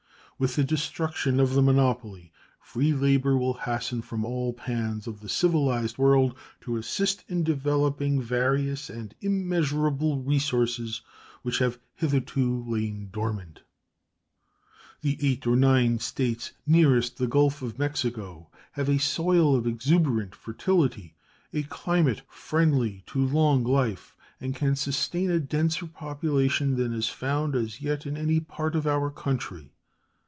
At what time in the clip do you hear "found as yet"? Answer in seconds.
27.09-28.07